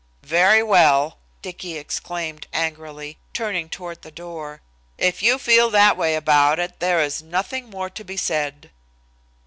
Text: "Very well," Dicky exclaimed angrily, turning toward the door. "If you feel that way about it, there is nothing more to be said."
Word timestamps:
"Very 0.25 0.63
well," 0.63 1.19
Dicky 1.43 1.77
exclaimed 1.77 2.47
angrily, 2.53 3.19
turning 3.33 3.69
toward 3.69 4.01
the 4.01 4.09
door. 4.09 4.61
"If 4.97 5.21
you 5.21 5.37
feel 5.37 5.69
that 5.69 5.95
way 5.95 6.15
about 6.15 6.57
it, 6.57 6.79
there 6.79 7.01
is 7.03 7.21
nothing 7.21 7.69
more 7.69 7.91
to 7.91 8.03
be 8.03 8.17
said." 8.17 8.71